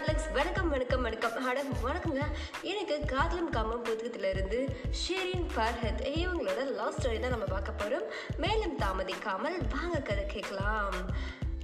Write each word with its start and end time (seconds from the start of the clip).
Darlings 0.00 0.32
வணக்கம் 0.32 0.68
வணக்கம் 0.68 1.02
வணக்கம். 1.02 1.44
அட 1.44 1.62
வணக்கங்க 1.62 2.20
எனக்கு 2.62 3.04
காதலும் 3.04 3.50
காமம் 3.50 3.84
புத்தகத்துல 3.84 4.28
இருந்து 4.28 4.76
ஷெரின் 4.90 5.46
ஃபர்ஹத் 5.56 6.02
இவங்களோட 6.02 6.70
லவ் 6.70 6.94
ஸ்டோரி 6.94 7.20
தான் 7.20 7.30
நம்ம 7.30 7.44
பார்க்க 7.44 7.72
போறோம். 7.78 8.36
மேலும் 8.36 8.78
தாமதிக்காமல் 8.78 9.60
வாங்க 9.70 10.00
கதை 10.04 10.26
கேட்கலாம். 10.26 10.94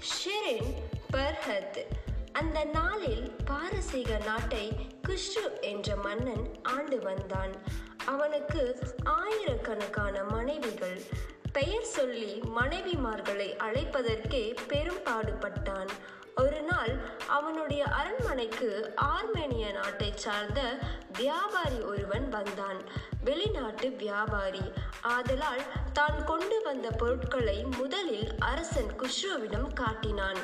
ஷெரின் 0.00 0.74
ஃபர்ஹத் 1.12 1.84
அந்த 2.32 2.64
நாளில் 2.64 3.36
பாரசீக 3.44 4.18
நாட்டை 4.26 4.72
குஷ்ரு 5.08 5.60
என்ற 5.60 5.96
மன்னன் 5.96 6.58
ஆண்டு 6.62 6.98
வந்தான். 6.98 7.52
அவனுக்கு 8.04 8.78
ஆயிரக்கணக்கான 9.04 10.22
மனைவிகள். 10.22 11.00
பெயர் 11.52 11.84
சொல்லி 11.84 12.42
மனைவிமார்களை 12.60 13.56
அழைப்பதற்கே 13.56 14.56
பெரும் 14.68 15.04
பாடுபட்டான். 15.04 15.88
ஒரு 16.40 16.62
நாள் 16.62 16.90
அவனுடைய 17.26 17.84
அரண்மனைக்கு 17.84 18.92
ஆர்மேனிய 18.96 19.72
நாட்டை 19.72 20.12
சார்ந்த 20.14 20.78
வியாபாரி 21.16 21.80
ஒருவன் 21.80 22.28
வந்தான். 22.28 22.80
வெளிநாட்டு 23.24 23.90
வியாபாரி. 23.90 24.72
ஆதலால் 25.00 25.62
தான் 25.92 26.24
கொண்டு 26.24 26.62
வந்த 26.62 26.90
பொருட்களை 26.90 27.64
முதலில் 27.78 28.28
அரசன் 28.38 28.92
குஷ்ருவிடம் 28.98 29.72
காட்டினான். 29.72 30.40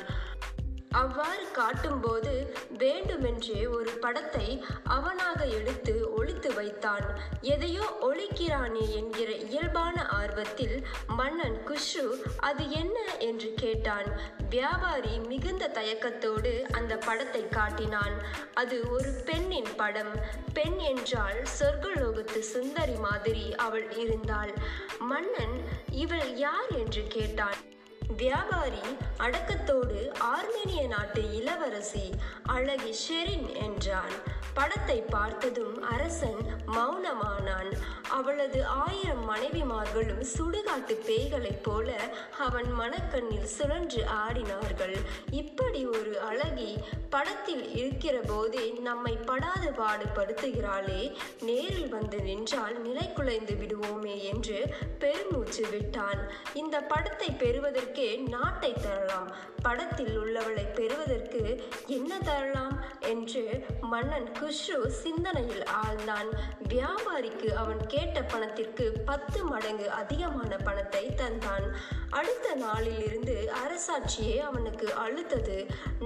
அவ்வாறு 0.93 1.51
காட்டும்போது 1.51 2.33
வேண்டுமென்றே 2.77 3.67
ஒரு 3.67 3.91
படத்தை 3.91 4.47
அவனாக 4.83 5.45
எடுத்து 5.45 5.93
ஒழித்து 6.11 6.53
வைத்தான். 6.53 7.05
எதையோ 7.41 7.85
ஒழிக்கிறானே 8.01 8.85
என்கிற 8.91 9.29
இயல்பான 9.47 10.05
ஆர்வத்தில் 10.11 10.75
மன்னன் 11.07 11.57
குஷ்ரு 11.67 12.05
அது 12.39 12.69
என்ன 12.71 12.97
என்று 13.19 13.53
கேட்டான். 13.55 14.09
வியாபாரி 14.49 15.19
மிகுந்த 15.27 15.71
தயக்கத்தோடு 15.73 16.53
அந்த 16.71 16.97
படத்தை 16.97 17.43
காட்டினான். 17.49 18.17
அது 18.53 18.89
ஒரு 18.89 19.11
பெண்ணின் 19.25 19.75
படம். 19.75 20.13
பெண் 20.53 20.77
என்றால் 20.77 21.41
சொர்க்கலோகத்து 21.59 22.39
சுந்தரி 22.53 22.95
மாதிரி 22.95 23.55
அவள் 23.55 23.91
இருந்தாள். 23.97 24.53
மன்னன் 24.99 25.57
இவள் 25.91 26.35
யார் 26.37 26.71
என்று 26.77 27.03
கேட்டான். 27.07 27.59
வியாபாரி 28.07 28.81
அடக்கத்தோடு 29.17 29.99
ஆர்மேனிய 30.19 30.87
நாட்டு 30.87 31.21
இளவரசி 31.35 32.09
அழகி 32.43 32.93
ஷெரின் 33.03 33.47
என்றான். 33.61 34.15
படத்தை 34.53 35.01
பார்த்ததும் 35.01 35.81
அரசன் 35.81 36.41
மௌனமானான். 36.67 37.71
அவளது 38.09 38.65
ஆயிரம் 38.65 39.23
மனைவிமார்களும் 39.29 40.23
சுடுகாட்டு 40.33 40.95
பேய்களைப் 41.07 41.63
போல 41.63 41.95
அவன் 42.39 42.69
மனக்கண்ணில் 42.79 43.49
சுழன்று 43.55 44.03
ஆடினார்கள். 44.25 44.95
இப்படி 45.31 45.87
ஒரு 45.87 46.21
அழகி 46.21 46.77
படத்தில் 47.09 47.75
இருக்கிற 47.75 48.19
போதே 48.27 48.65
நம்மை 48.69 49.17
படாது 49.25 49.71
பாடுபடுத்துகிறாளே 49.79 51.15
நேரில் 51.41 51.89
வந்து 51.89 52.21
நின்றால் 52.21 52.81
நிலை 52.81 53.13
குலைந்து 53.13 53.53
விடுவோமே 53.53 54.21
என்று 54.33 54.75
பெருமூச்சு 54.99 55.65
விட்டான். 55.69 56.31
இந்த 56.53 56.79
படத்தை 56.81 57.29
பெறுவதற்கே 57.29 58.02
நாட்டை 58.11 58.73
தரலாம். 58.73 59.29
படத்தில் 59.61 60.15
உள்ளவளை 60.17 60.65
பெறுவதற்கு 60.73 61.63
என்ன 61.87 62.19
தரலாம்? 62.19 62.72
என்று 63.13 63.43
மன்னன் 63.81 64.29
குஷ்ரு 64.39 64.79
சிந்தனையில் 65.01 65.65
ஆழ்ந்தான். 65.83 66.29
வியாபாரிக்கு 66.69 67.49
அவன் 67.63 67.81
கேட்ட 67.87 68.21
பணத்திற்கு 68.23 68.85
பத்து 69.05 69.39
மடங்கு 69.43 69.87
அதிகமான 69.91 70.51
பணத்தை 70.57 71.03
தந்தான். 71.21 71.67
அடுத்த 72.09 72.47
நாளில் 72.63 73.01
இருந்து 73.05 73.35
அரசாட்சியே 73.63 74.35
அவனுக்கு 74.39 74.87
அழுத்தது. 75.05 75.57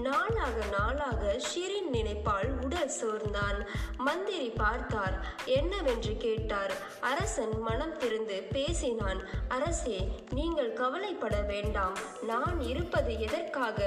நாளாக 0.03 0.57
நாளாக 0.77 1.23
ஷிரின் 1.47 1.89
நினைப்பால் 1.91 2.49
உடல் 2.65 2.93
சோர்ந்தான். 2.99 3.59
மந்திரி 3.97 4.49
பார்த்தார் 4.49 5.17
என்னவென்று 5.45 6.13
கேட்டார்? 6.17 6.73
அரசன் 7.01 7.55
மனம் 7.61 7.97
திறந்து 7.97 8.37
பேசினான் 8.51 9.21
அரசே 9.47 9.99
நீங்கள் 10.33 10.73
கவலைப்பட 10.73 11.35
வேண்டாம். 11.51 11.97
நான் 12.31 12.57
இருப்பது 12.71 13.13
எதற்காக? 13.19 13.79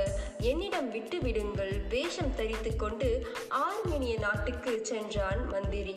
என்னிடம் 0.51 0.91
விட்டுவிடுங்கள். 0.95 1.75
வேஷம் 1.89 2.35
தரித்து 2.35 2.73
கொண்டு 2.77 3.10
ஆர்மேனிய 3.65 4.19
நாட்டுக்கு 4.19 4.73
சென்றான் 4.83 5.43
மந்திரி. 5.51 5.95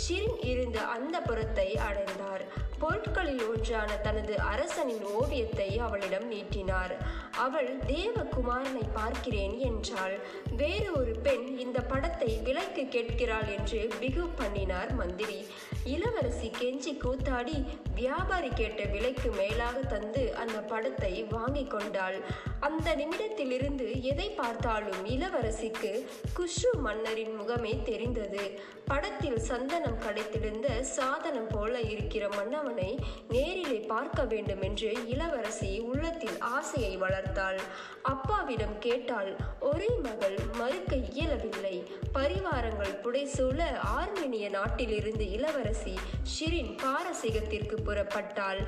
ஷிரின் 0.00 0.40
இருந்த 0.44 0.78
அந்த 0.94 1.16
புறத்தை 1.20 1.68
அடைந்தார். 1.76 2.42
பொருட்களில் 2.78 3.42
ஒன்றான 3.44 3.90
தனது 3.96 4.34
அரசனின் 4.40 5.04
ஓவியத்தை 5.04 5.78
அவளிடம் 5.78 6.26
நீட்டினார். 6.28 6.94
அவள் 7.36 7.70
தேவகுமாரனை 7.86 8.84
பார்க்கிறேன் 8.94 9.56
என்றாள். 9.58 10.16
வேறு 10.56 10.90
ஒரு 10.92 11.14
பெண் 11.22 11.46
இந்த 11.58 11.80
படத்தை 11.80 12.30
விலைக்கு 12.44 12.84
கேட்கிறாள் 12.88 13.48
என்று 13.56 13.80
பிகு 14.00 14.26
பண்ணினார் 14.36 14.92
மந்திரி. 14.94 15.40
இளவரசி 15.84 16.50
கெஞ்சி 16.60 16.92
கூத்தாடி 16.98 17.64
வியாபாரி 17.94 18.48
கேட்ட 18.48 18.84
விலைக்கு 18.84 19.30
மேலாக 19.30 19.78
தந்து 19.78 20.34
அந்த 20.34 20.58
படத்தை 20.58 21.22
வாங்கி 21.22 21.64
கொண்டாள். 21.64 22.20
அந்த 22.60 22.96
நிமிடத்திலிருந்து 22.96 24.02
எதை 24.02 24.30
பார்த்தாலும் 24.30 25.06
இளவரசிக்கு 25.06 26.06
குஷு 26.36 26.78
மன்னரின் 26.78 27.40
முகமே 27.40 27.82
தெரிந்தது. 27.82 28.60
படத்தில் 28.88 29.38
சந்தனம் 29.38 29.98
கிடைத்திருந்த 29.98 30.68
சாதனம் 30.82 31.48
போல 31.48 31.80
இருக்கிற 31.80 32.28
மன்னவனை 32.28 32.90
நேரிலே 33.28 33.78
பார்க்க 33.78 34.24
வேண்டும் 34.24 34.62
என்று 34.62 34.90
இளவரசி 35.06 35.70
உள்ளத்தில் 35.80 36.38
ஆசையை 36.38 36.98
வளர்த்தாள். 36.98 37.60
அப்பாவிடம் 38.02 38.76
கேட்டாள் 38.78 39.36
ஒரே 39.60 39.90
மகள் 40.02 40.38
மறுக்க 40.56 40.96
இயலவில்லை. 40.96 41.76
பரிவாரங்கள் 42.12 42.94
புடைசூழ 43.02 43.58
ஆர்மேனிய 43.98 44.48
நாட்டிலிருந்து 44.50 45.30
இளவரசி 45.30 45.94
ஷிரின் 46.34 46.72
பாரசீகத்திற்கு 46.84 47.78
புறப்பட்டாள். 47.84 48.62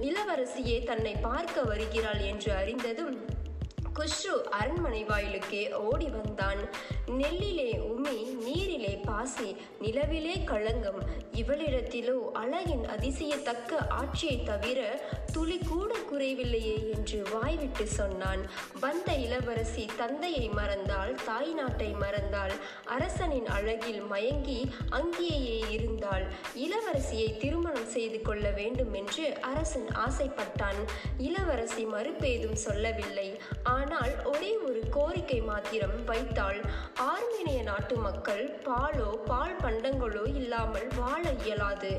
இளவரசியே 0.00 0.84
தன்னை 0.84 1.14
பார்க்க 1.22 1.62
வருகிறாள் 1.62 2.22
என்று 2.22 2.52
அறிந்ததும் 2.52 3.14
குஷ்ரு 3.94 4.42
அரண்மனை 4.50 5.04
வாயிலுக்கே 5.04 5.72
ஓடி 5.74 6.08
வந்தான். 6.08 6.68
நெல்லிலே 7.06 7.78
உமி 7.78 8.34
நீரிலே 8.34 9.00
பாசி 9.04 9.56
நிலவிலே 9.82 10.44
களங்கம். 10.44 11.02
இவளிடத்திலோ 11.32 12.30
அழகின் 12.32 12.86
அதிசயத்தக்க 12.86 13.88
ஆட்சியை 13.88 14.42
தவிர 14.42 15.00
துளி 15.32 15.58
கூட 15.58 15.96
குறைவில்லையே 16.12 16.94
என்று 16.94 17.26
வாய்விட்டு 17.32 17.86
சொன்னான். 17.86 18.50
வந்த 18.80 19.11
இளவரசி 19.16 19.84
தந்தையை 19.96 20.48
மறந்தாள் 20.48 21.12
தாய் 21.24 21.52
நாட்டை 21.54 21.88
மறந்தாள். 21.94 22.54
அரசனின் 22.86 23.46
அழகில் 23.46 24.02
மயங்கி 24.02 24.60
அங்கேயே 24.90 25.58
இருந்தாள். 25.70 26.24
இளவரசியை 26.54 27.28
திருமணம் 27.36 27.86
செய்து 27.86 28.20
கொள்ள 28.22 28.50
வேண்டும் 28.50 28.92
என்று 28.94 29.24
அரசன் 29.40 29.88
ஆசைப்பட்டான். 30.06 30.80
இளவரசி 31.18 31.84
மறுப்பேதும் 31.84 32.58
சொல்லவில்லை. 32.66 33.28
ஆனால் 33.62 34.14
ஒரே 34.24 34.52
ஒரு 34.58 34.82
கோரிக்கை 34.90 35.40
மாத்திரம் 35.40 35.98
வைத்தாள். 36.04 36.60
ஆர்மேனிய 37.10 37.62
நாட்டு 37.62 37.96
மக்கள் 37.96 38.44
பாலோ 38.64 39.10
பால் 39.26 39.56
பண்டங்களோ 39.64 40.24
இல்லாமல் 40.34 40.88
வாழ 41.00 41.22
இயலாது. 41.44 41.92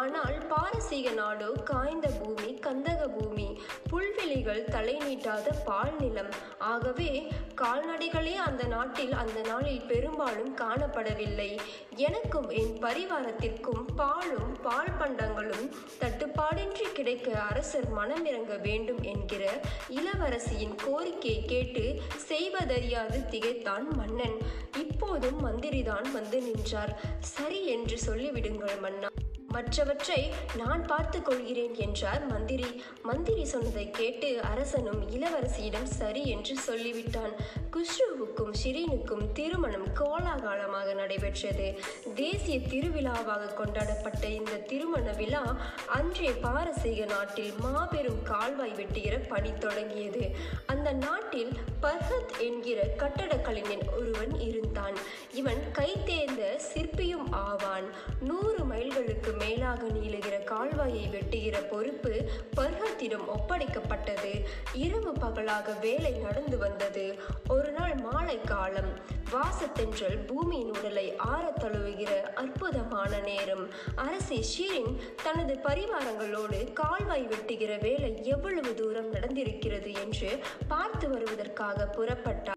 ஆனால் 0.00 0.38
பாரசீக 0.48 1.10
நாடோ 1.10 1.50
காய்ந்த 1.64 2.08
பூமி 2.20 2.50
கந்தக 2.66 3.02
பூமி 3.08 3.48
புல்வெளிகள் 3.90 4.64
தலை 4.64 4.96
நீட்டாத 4.98 5.48
பால் 5.64 5.94
நிலம் 6.00 6.32
ஆகவே 6.58 7.32
கால்நடைகளே 7.60 8.34
அந்த 8.34 8.64
நாட்டில் 8.64 9.12
அந்த 9.12 9.40
நாளில் 9.40 9.80
பெரும்பாலும் 9.80 10.56
காணப்படவில்லை. 10.56 11.58
எனக்கும் 11.96 12.48
என் 12.48 12.76
பரிவாரத்திற்கும் 12.80 13.84
பாலும் 13.96 14.60
பால் 14.62 14.96
பண்டங்களும் 14.98 15.74
தட்டுப்பாடின்றி 16.00 16.92
கிடைக்க 16.92 17.40
அரசர் 17.40 17.96
மனமிறங்க 17.96 18.60
வேண்டும் 18.60 19.02
என்கிற 19.02 19.60
இளவரசியின் 19.88 20.74
கோரிக்கையை 20.84 21.44
கேட்டு 21.44 22.00
செய்வதறியாது 22.16 23.26
திகைத்தான் 23.26 23.96
மன்னன். 23.96 24.38
இப்போதும் 24.78 25.46
மந்திரிதான் 25.46 26.12
வந்து 26.12 26.40
நின்றார். 26.40 27.00
சரி 27.20 27.66
என்று 27.66 27.98
சொல்லிவிடுங்கள் 28.06 28.80
மன்னா. 28.80 29.08
மற்றவற்றை 29.54 30.20
நான் 30.56 30.86
பார்த்து 30.86 31.22
கொள்கிறேன் 31.22 31.74
என்றார் 31.74 32.26
மந்திரி. 32.26 32.82
மந்திரி 33.02 33.44
சொன்னதை 33.44 33.90
கேட்டு 33.90 34.28
அரசனும் 34.42 35.02
இளவரசியிடம் 35.10 35.90
சரி 35.98 36.22
என்று 36.26 36.54
சொல்லிவிட்டான். 36.66 37.34
குஷ்ருவுக்கும் 37.72 38.52
ஷிரீனுக்கும் 38.62 39.32
திருமணம் 39.32 39.88
கோலாகாலமாக 40.00 40.94
நடைபெற்றது. 40.94 41.66
தேசிய 42.14 42.58
திருவிழாவாக 42.58 43.54
கொண்டாடப்பட்ட 43.54 44.26
இந்த 44.28 44.50
திருமண 44.70 45.12
விழா 45.12 45.44
அன்றைய 45.86 46.32
பாரசீக 46.32 47.04
நாட்டில் 47.04 47.52
மாபெரும் 47.60 48.22
கால்வாய் 48.22 48.76
வெட்டுகிற 48.76 49.16
பணி 49.28 49.52
தொடங்கியது. 49.58 50.24
அந்த 50.66 50.92
நாட்டில் 50.92 51.52
பர்ஹத் 51.82 52.34
என்கிற 52.38 52.80
கட்டடக்கலைஞன் 52.96 53.86
ஒருவன் 53.98 54.34
இருந்தான். 54.40 54.98
இவன் 55.32 55.62
கைத்தேர்ந்த 55.78 56.42
சிற்பியும் 56.74 57.28
ஆவான். 57.30 57.88
நூறு 58.20 58.60
மைல்களுக்கு 58.64 59.32
மேலாக 59.46 59.86
நீளுகிற 59.86 60.36
கால்வாயை 60.44 61.04
வெட்டுகிற 61.10 61.68
பொறுப்பு 61.68 62.30
பர்ஹத்திடம் 62.56 63.26
ஒப்படைக்கப்பட்டது. 63.36 64.44
இரவு 64.72 65.12
பகலாக 65.12 65.72
வேலை 65.72 66.12
நடந்து 66.12 66.58
வந்தது. 66.58 67.18
ஒரு 67.48 67.72
நாள் 67.72 67.94
மாலை 67.94 68.40
காலம். 68.40 68.92
வாசத்தென்றல் 69.30 70.26
பூமியின் 70.26 70.68
உடலை 70.68 71.16
ஆற 71.16 71.52
தழுவுகிற 71.60 72.22
அற்புதமான 72.22 73.18
நேரம். 73.18 73.68
அரசி 73.94 74.44
ஷீரின் 74.52 74.96
தனது 75.22 75.54
பரிவாரங்களோடு 75.54 76.72
கால்வாய் 76.72 77.28
வெட்டுகிற 77.28 77.80
வேலை 77.80 78.24
எவ்வளவு 78.24 78.74
தூரம் 78.74 79.12
நடந்திருக்கிறது 79.12 79.94
என்று 79.94 80.38
பார்த்து 80.68 81.08
வருவதற்காக 81.08 81.86
புறப்பட்டார். 81.96 82.53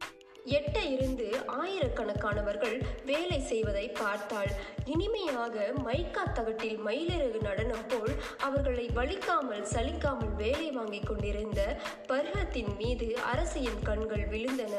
எட்ட 0.47 0.91
இருந்து 0.91 1.27
ஆயிரக்கணக்கானவர்கள் 1.47 2.81
வேலை 3.05 3.39
செய்வதை 3.39 3.89
பார்த்தாள். 3.89 4.51
இனிமையாக 4.85 5.73
மைக்கா 5.85 6.23
தகட்டில் 6.31 6.79
மயிலிறகு 6.85 7.41
நடனம் 7.41 7.87
போல் 7.87 8.13
அவர்களை 8.37 8.89
வலிக்காமல் 8.95 9.65
சலிக்காமல் 9.73 10.35
வேலை 10.35 10.71
வாங்கிக் 10.71 11.05
கொண்டிருந்த 11.05 11.79
பர்ஹத்தின் 12.07 12.75
மீது 12.77 13.15
அரசியின் 13.33 13.81
கண்கள் 13.83 14.27
விழுந்தன. 14.27 14.75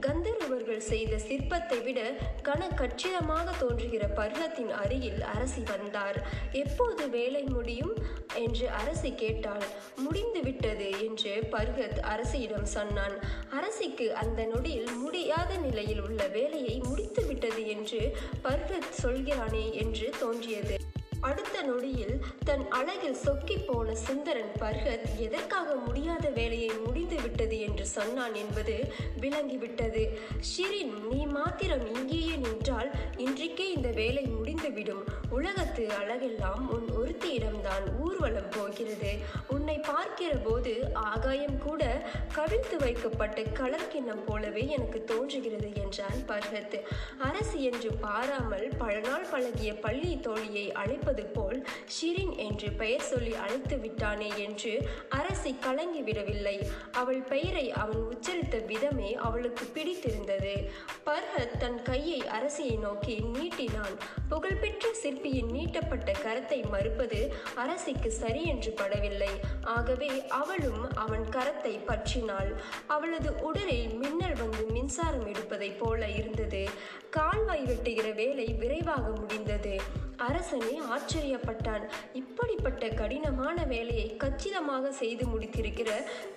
கந்தர்வர்கள் 0.00 0.76
செய்த 0.76 1.16
சிற்பத்தை 1.16 1.84
விட 1.84 2.00
கன 2.42 2.74
கச்சிதமாக 2.74 3.50
தோன்றுகிற 3.58 4.06
பர்வத்தின் 4.06 4.70
அருகில் 4.70 5.22
அரசி 5.22 5.62
வந்தார். 5.62 6.26
எப்போது 6.52 7.10
வேலை 7.10 7.42
முடியும்? 7.42 7.94
என்று 8.34 8.70
அரசி 8.70 9.14
கேட்டாள். 9.14 9.64
முடிந்து 9.96 10.40
விட்டது 10.40 10.90
என்று 11.04 11.48
பர்கத் 11.50 11.98
அரசியிடம் 11.98 12.64
சொன்னான். 12.64 13.16
அரசிக்கு 13.50 14.14
அந்த 14.14 14.44
நொடியில் 14.44 14.96
முடியாத 14.98 15.56
நிலையில் 15.56 16.00
உள்ள 16.00 16.26
வேலையை 16.26 16.80
முடித்து 16.84 17.26
விட்டது 17.26 17.68
என்று 17.68 18.16
பர்வத் 18.42 18.94
சொல்கிறானே 19.02 19.72
என்று 19.72 20.12
தோன்றியது. 20.20 20.76
அடுத்த 21.20 21.62
நொடியில் 21.62 22.20
தன் 22.44 22.68
அழகில் 22.68 23.14
சொக்கி 23.14 23.56
போன 23.56 23.94
சுந்தரன் 23.94 24.52
பர்கத் 24.60 25.16
எதற்காக 25.16 25.74
முடியாத 25.74 26.28
வேலையை 26.28 26.70
முடிந்து 26.84 27.20
விட்டது 27.22 27.60
என்று 27.60 27.86
சொன்னான் 27.86 28.34
என்பது 28.34 28.92
விளங்கிவிட்டது. 29.20 30.18
ஷிரின் 30.40 31.06
நீ 31.10 31.26
மாத்திரம் 31.26 31.94
இங்கேயே 31.94 32.36
நின்றால் 32.36 32.90
இன்றைக்கே 33.16 33.72
இந்த 33.72 33.90
வேலை 33.90 34.22
முடிந்துவிடும். 34.22 35.04
உலகத்து 35.30 35.86
அழகெல்லாம் 35.86 36.68
உன் 36.68 36.88
இடம்தான் 37.26 37.82
ஊர்வலம் 37.98 38.50
போகிறது. 38.50 39.12
உன்னை 39.48 39.78
பார்க்கிற 39.78 40.34
போது 40.34 40.90
ஆகாயம் 40.92 41.58
கூட 41.58 42.06
கவிழ்த்து 42.34 42.76
வைக்கப்பட்ட 42.78 43.42
கலர் 43.42 43.88
கிண்ணம் 43.88 44.24
போலவே 44.24 44.66
எனக்கு 44.66 45.04
தோன்றுகிறது 45.04 45.70
என்றான் 45.74 46.20
பர்ஹத் 46.28 46.76
அரசு 47.18 47.62
என்று 47.62 47.90
பாராமல் 47.92 48.68
பல 48.78 48.98
நாள் 48.98 49.26
பழகிய 49.30 49.74
பள்ளி 49.74 50.18
தோழியை 50.22 50.72
அழைப்பது 50.72 51.24
போல் 51.24 51.66
ஷிரின் 51.86 52.36
என்று 52.36 52.70
பெயர் 52.70 53.00
சொல்லி 53.00 53.34
அழைத்து 53.34 53.78
விட்டானே 53.78 54.30
என்று 54.36 54.88
அரசி 55.08 55.56
கலங்கி 55.60 56.00
விடவில்லை. 56.00 56.66
அவள் 56.92 57.22
பெயரை 57.22 57.72
அவன் 57.72 58.02
உச்சரித்த 58.08 58.64
விதமே 58.64 59.14
அவளுக்கு 59.14 59.64
பிடித்திருந்தது. 59.64 60.70
பர்ஹத் 61.06 61.56
தன் 61.58 61.82
கையை 61.82 62.20
அரசியை 62.20 62.78
நோக்கி 62.78 63.16
நீட்டினான். 63.32 63.96
புகழ்பெற்ற 64.28 64.92
சிற்பியின் 64.92 65.50
நீட்டப்பட்ட 65.50 66.12
கரத்தை 66.24 66.68
மறுப்பது 66.68 67.07
அரசிக்கு 67.54 68.10
சரி 68.10 68.44
என்று 68.44 68.74
படவில்லை. 68.76 69.32
ஆகவே 69.62 70.26
அவளும் 70.26 70.94
அவன் 70.94 71.24
கரத்தை 71.30 71.74
பற்றினாள். 71.86 72.54
அவளது 72.86 73.42
உடலில் 73.42 73.94
மின்னல் 73.94 74.34
வந்து 74.34 74.64
மின்சாரம் 74.64 75.26
எடுப்பதைப் 75.26 75.78
போல 75.78 76.10
இருந்தது. 76.10 76.68
கால்வாய் 77.10 77.64
வெட்டுகிற 77.64 78.14
வேலை 78.14 78.46
விரைவாக 78.46 79.08
முடிந்தது. 79.20 80.06
அரசனே 80.16 80.80
ஆச்சரியப்பட்டான். 80.94 81.88
இப்படிப்பட்ட 82.12 82.88
கடினமான 82.88 83.64
வேலையை 83.64 84.16
கச்சிதமாக 84.16 84.92
செய்து 84.92 85.26
முடித்திருக்கிற 85.26 85.90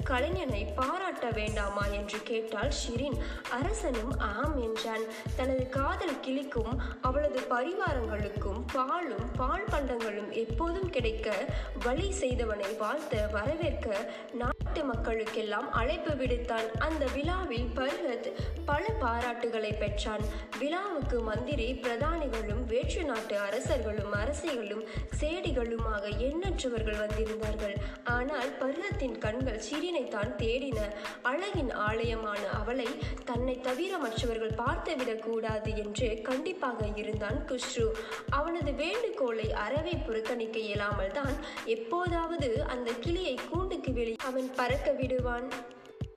கலைஞனை 0.09 0.67
பாராட்ட 0.75 1.29
வேண்டாமா 1.29 1.85
என்று 1.85 2.19
கேட்டாள் 2.23 2.71
ஷிரின். 2.81 3.17
அரசனும் 3.49 4.19
ஆம் 4.19 4.61
என்றான். 4.61 5.05
தனது 5.35 5.69
காதல் 5.69 6.19
கிளிக்கும் 6.27 6.73
அவளது 7.01 7.39
பரிவாரங்களுக்கும் 7.39 8.61
பாலும் 8.73 9.31
பால் 9.37 9.67
பண்டங்களும் 9.71 10.31
எப்போதும் 10.61 10.89
கிடைக்க 10.89 11.33
வழி 11.83 12.13
செய்தவனை 12.19 12.77
வாழ்த்த 12.77 13.27
வரவேற்க 13.31 14.11
நாட்டு 14.33 14.81
மக்களுக்கெல்லாம் 14.81 15.69
அழைப்பு 15.71 16.15
விடுத்தான். 16.15 16.73
அந்த 16.77 17.05
விழாவில் 17.13 17.69
பர்ஹத் 17.75 18.31
பல 18.65 18.85
பாராட்டுகளை 19.01 19.77
பெற்றான். 19.79 20.19
விழாவுக்கு 20.59 21.19
மந்திரி 21.19 21.73
பிரதானிகளும் 21.73 22.65
வேற்று 22.67 23.03
நாட்டு 23.03 23.39
அரசர்களும் 23.39 24.13
அரசிகளும் 24.13 24.83
சேடிகளுமாக 25.19 26.09
எண்ணற்றவர்கள் 26.19 26.97
வந்திருந்தார்கள். 26.97 27.75
ஆனால் 28.03 28.49
பர்ஹத்தின் 28.59 29.17
கண்கள் 29.17 29.61
ஷிரினை 29.71 30.07
தான் 30.07 30.35
தேடின. 30.37 30.77
அழகின் 31.21 31.71
ஆலயமான 31.71 32.39
அவளை 32.49 32.87
தன்னை 33.25 33.61
தவிர 33.61 33.97
மற்றவர்கள் 33.97 34.65
பார்த்துவிடக் 34.65 35.19
கூடாது 35.19 35.77
என்று 35.77 36.21
கண்டிப்பாக 36.21 36.87
இருந்தான் 36.95 37.45
குஷ்ரு. 37.47 37.91
அவனது 38.29 38.73
வேண்டுகோளை 38.73 39.53
அறவே 39.53 39.91
புறக்கணிக்க 39.91 40.50
இயலாமல் 40.59 41.11
தான் 41.11 41.35
எப்போதாவது 41.65 42.65
அந்த 42.65 42.91
கிளியை 42.91 43.37
கூண்டுக்கு 43.51 43.93
வெளியே 43.93 44.15
அவன் 44.23 44.49
பறக்க 44.55 44.91
விடுவான். 44.91 45.47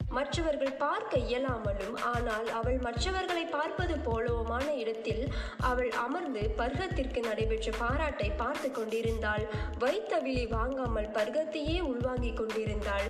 மற்றவர்கள் 0.08 0.72
பார்க்க 0.72 1.16
இயலாமலும் 1.16 1.96
ஆனால் 2.00 2.48
அவள் 2.48 2.78
மற்றவர்களை 2.78 3.44
பார்ப்பது 3.44 3.94
போலவுமான 3.96 4.66
இடத்தில் 4.74 5.32
அவள் 5.60 5.90
அமர்ந்து 5.90 6.54
பர்கத்திற்கு 6.58 7.22
நடைபெற்ற 7.22 7.72
பாராட்டை 7.78 8.30
பார்த்து 8.30 8.70
கொண்டிருந்தாள். 8.70 9.46
வைத்த 9.78 10.18
விழி 10.18 10.46
வாங்காமல் 10.46 11.12
பர்கத்தையே 11.12 11.80
உள்வாங்கிக் 11.80 12.36
கொண்டிருந்தாள். 12.36 13.06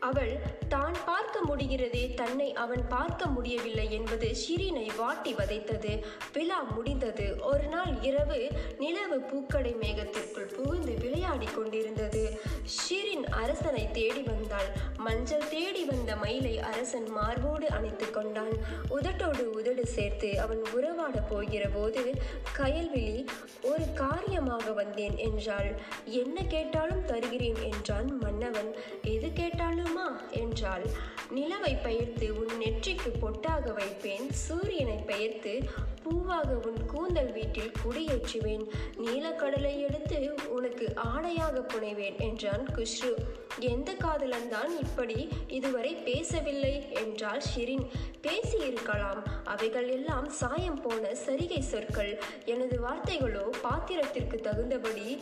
அவள் 0.00 0.38
தான் 0.68 0.94
பார்க்க 1.06 1.40
முடிகிறதே 1.48 2.14
தன்னை 2.14 2.52
அவன் 2.52 2.88
பார்க்க 2.88 3.26
முடியவில்லை 3.26 3.92
என்பது 3.92 4.36
ஷிரினை 4.42 4.96
வாட்டி 4.96 5.34
வதைத்தது. 5.34 6.02
விழா 6.32 6.62
முடிந்தது. 6.62 7.36
ஒரு 7.42 7.66
நாள் 7.66 7.92
இரவு 8.00 8.50
நிலவு 8.78 9.18
பூக்கடை 9.18 9.74
மேகத்திற்குள் 9.76 10.54
புகுந்து 10.56 10.94
விளையாடி 10.98 11.46
கொண்டிருந்தது. 11.46 12.40
ஷி 12.64 12.95
அரசனை 13.36 13.90
தேடி 13.90 14.22
வந்தாள். 14.22 14.70
மஞ்சள் 14.96 15.48
தேடி 15.48 15.84
வந்த 15.84 16.16
மயிலை 16.16 16.58
அரசன் 16.60 17.08
மார்போடு 17.10 17.68
அணைத்து 17.68 18.10
கொண்டான். 18.10 18.54
உதட்டோடு 18.90 19.44
உதடு 19.58 19.86
சேர்த்து 19.86 20.40
அவன் 20.40 20.62
உறவாட 20.72 21.20
போகிற 21.20 21.68
போது 21.68 22.02
கயல்விழி 22.58 23.26
ஒரு 23.62 23.84
காரியமாக 23.94 24.72
வந்தேன் 24.72 25.16
என்றாள். 25.16 25.70
என்ன 26.04 26.44
கேட்டாலும் 26.44 27.04
தருகிறேன் 27.04 27.60
என்றான் 27.62 28.18
மன்னவன். 28.18 28.74
எது 29.02 29.28
கேட்டாலுமா? 29.34 30.06
என்றாள். 30.30 30.86
நிலவை 31.30 31.74
பெயர்த்து 31.82 32.26
உன் 32.38 32.52
நெற்றிக்கு 32.60 33.10
பொட்டாக 33.20 33.72
வைப்பேன். 33.74 34.30
சூரியனை 34.30 34.96
பெயர்த்து 34.96 35.52
பூவாக 36.06 36.50
உன் 36.66 36.86
கூந்தல் 36.86 37.32
வீட்டில் 37.32 37.72
குடியேற்றுவேன். 37.84 38.64
நீலக்கடலை 38.96 39.80
எடுத்து 39.80 40.34
உனக்கு 40.48 40.92
ஆடையாக 40.96 41.60
புனைவேன் 41.60 42.18
என்றான் 42.18 42.66
குஷ்ரு. 42.76 43.12
எந்த 43.58 43.92
காதலன் 43.92 44.48
தான் 44.48 44.78
இப்படி 44.78 45.28
இதுவரை 45.48 45.94
பேசவில்லை 45.94 46.92
என்றாள் 46.92 47.42
ஷிரின். 47.54 47.86
பேசியிருக்கலாம். 48.22 49.26
அவைகள் 49.44 49.88
எல்லாம் 49.88 50.28
சாயம் 50.28 50.80
போன 50.80 51.14
சரிகை 51.14 51.60
சொற்கள். 51.60 52.22
எனது 52.44 52.78
வார்த்தைகளோ 52.80 53.44
பாத்திரத்திற்கு 53.62 54.36
தகுந்தபடி 54.36 55.18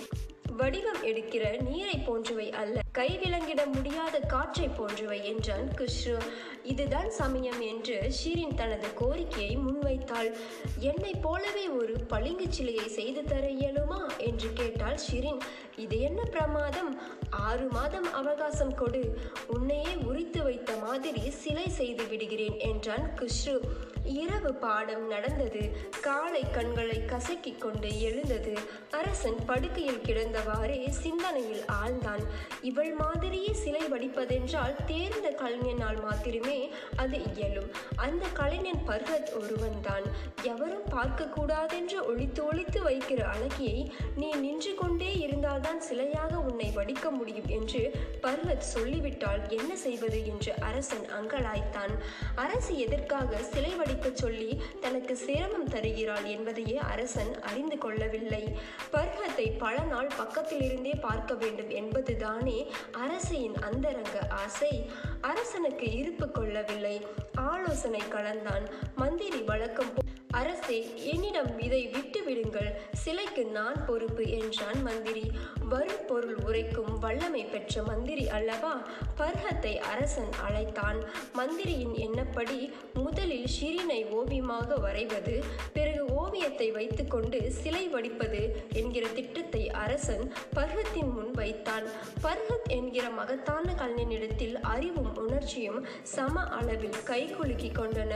வடிவம் 0.50 1.02
எடுக்கிற 1.02 1.60
நீரை 1.60 1.94
போன்றவை 1.94 2.52
அல்ல. 2.52 2.80
கைவிலங்கிட 2.98 3.72
முடியாத 3.72 4.18
காற்றை 4.18 4.68
போன்றவை 4.68 5.26
என்றான் 5.26 5.68
குஷ்ரு 5.78 6.18
இதுதான் 6.62 7.10
சமயம் 7.10 7.60
என்று 7.60 8.12
ஷீரின் 8.24 8.54
தனது 8.54 8.94
கோரிக்கையை 8.94 9.56
முன்வைத்தாள். 9.56 10.34
என்னை 10.78 11.14
போலவே 11.14 11.68
ஒரு 11.68 11.92
பளிங்கு 12.08 12.46
சிலையை 12.48 12.88
செய்து 12.88 13.24
தர 13.24 13.46
இயலுமா? 13.46 14.18
என்று 14.18 14.52
கேட்டாள் 14.54 14.98
ஷிரின். 15.10 15.40
இது 15.76 16.00
என்ன 16.00 16.22
பிரமாதம்? 16.22 17.00
ஆறு 17.30 17.68
மாதம் 17.70 18.12
அவகாசம் 18.12 18.74
கொடு. 18.74 19.18
உன்னையே 19.46 19.94
உரித்து 20.04 20.42
வைத்த 20.42 20.76
மாதிரி 20.76 21.30
சிலை 21.30 21.68
செய்து 21.68 22.06
விடுகிறேன் 22.06 22.58
என்றான் 22.58 23.10
குஷ்ரு 23.16 23.60
இரவு 24.04 24.54
பாடம் 24.54 25.06
நடந்தது. 25.06 25.76
காலை 26.00 26.44
கண்களை 26.50 27.02
கசக்கிக் 27.06 27.58
கொண்டு 27.58 28.00
எழுந்தது. 28.00 28.52
அரசன் 28.90 29.44
படுக்கையில் 29.46 30.00
கிடந்தவாறே 30.34 30.88
சிந்தனையில் 30.88 31.64
ஆழ்ந்தான். 31.82 32.24
இவள் 32.62 32.92
மாதிரியே 32.92 33.52
சிலை 33.52 33.80
வடிப்பதென்றால் 33.80 34.84
தேர்ந்த 34.86 35.28
கலைஞனால் 35.28 36.02
மாத்திரமே 36.02 36.70
அது 36.96 37.18
இயலும். 37.34 37.70
அந்த 37.96 38.26
கலைஞன் 38.26 38.82
பர்வத் 38.86 39.32
ஒருவன்தான். 39.34 40.02
எவ 40.42 40.62
எவரும் 40.64 40.88
பார்க்கக்கூடாதென்று 40.90 42.06
ஒழித்து 42.06 42.44
ஒழித்து 42.44 42.82
வைக்கிற 42.82 43.26
அழகியை 43.30 43.90
நீ 44.16 44.34
நின்று 44.34 44.74
கொண்டே 44.74 45.18
இருந்தால்தான் 45.18 45.80
சிலையாக 45.90 46.34
உன்னை 46.34 46.72
வடிக்க 46.76 47.10
முடியும் 47.10 47.46
என்று 47.46 47.92
பர்வத் 48.22 48.66
சொல்லிவிட்டால் 48.74 49.48
என்ன 49.48 49.76
செய்வது 49.76 50.26
என்று 50.26 50.54
அரசன் 50.60 51.06
அங்கலாய்த்தான். 51.20 51.94
அரசு 52.34 52.78
எதற்காக 52.78 53.36
சிலை 53.36 53.72
வடிக்க 53.74 54.12
சொல்லி 54.12 54.62
தனக்கு 54.80 55.16
சிரமம் 55.16 55.68
தருகிறாள் 55.68 56.24
என்பதையே 56.24 56.76
அரசன் 56.76 57.40
அறிந்து 57.40 57.78
கொள்ளவில்லை. 57.78 58.58
பர்வத்தை 58.90 59.50
பல 59.50 59.78
நாள் 59.82 60.10
பக்கத்திலிருந்தே 60.24 60.94
பார்க்க 61.00 61.34
வேண்டும் 61.34 61.70
என்பதுதானே 61.70 62.70
அரசியின் 62.92 63.56
அந்தரங்க 63.56 64.26
ஆசை. 64.30 64.90
அரசனுக்கு 65.20 65.92
இருப்பு 65.92 66.30
கொள்ளவில்லை. 66.30 67.06
ஆலோசனை 67.34 68.00
கலந்தான். 68.00 68.70
மந்திரி 68.94 69.42
வழக்கம் 69.42 69.92
அரசே 70.38 70.78
என்னிடம் 71.12 71.52
இதை 71.58 71.80
விட்டு 71.86 72.20
விடுங்கள் 72.24 72.70
சிலைக்கு 73.02 73.42
நான் 73.56 73.78
பொறுப்பு 73.86 74.24
என்றான் 74.38 74.80
மந்திரி. 74.82 75.24
வரும் 75.68 76.04
பொருள் 76.06 76.38
உரைக்கும் 76.46 76.92
வல்லமை 76.98 77.42
பெற்ற 77.44 77.82
மந்திரி 77.82 78.24
அல்லவா? 78.28 78.72
பர்ஹத்தை 79.18 79.72
அரசன் 79.92 80.32
அழைத்தான். 80.46 81.00
மந்திரியின் 81.32 81.94
எண்ணப்படி 82.06 82.58
முதலில் 82.94 83.48
ஷிரினை 83.56 84.00
ஓவியமாக 84.10 84.76
வரைவது 84.76 85.34
பிறகு 85.72 86.02
ஓவியத்தை 86.22 86.70
வைத்துக்கொண்டு 86.70 87.40
சிலை 87.52 87.84
வடிப்பது 87.88 88.42
என்கிற 88.72 89.06
திட்டத்தை 89.08 89.64
அரசன் 89.84 90.24
பர்ஹத்தின் 90.56 91.12
முன் 91.12 91.32
வைத்தான். 91.32 91.88
பர்ஹத் 92.22 92.70
என்கிற 92.78 93.06
மகத்தான 93.20 93.74
கலைஞனிடத்தில் 93.74 94.56
அறிவும் 94.74 95.12
உணர்ச்சியும் 95.16 95.80
சம 96.16 96.44
அளவில் 96.58 97.00
கைகுலுக்கி 97.06 97.70
கொண்டன. 97.80 98.14